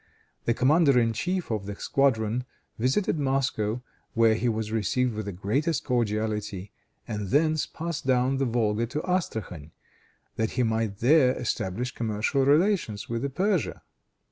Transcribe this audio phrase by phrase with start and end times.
[0.45, 2.45] The commander in chief of the squadron
[2.79, 3.83] visited Moscow,
[4.15, 6.71] where he was received with the greatest cordiality,
[7.07, 9.69] and thence passed down the Volga to Astrachan,
[10.37, 13.83] that he might there establish commercial relations with Persia.